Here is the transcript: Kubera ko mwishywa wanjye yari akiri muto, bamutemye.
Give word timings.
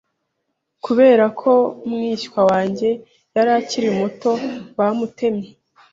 Kubera 0.85 1.25
ko 1.39 1.51
mwishywa 1.89 2.41
wanjye 2.49 2.89
yari 3.35 3.51
akiri 3.59 3.89
muto, 3.99 4.31
bamutemye. 4.77 5.49